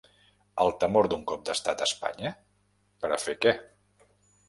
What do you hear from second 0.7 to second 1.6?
temor d’un cop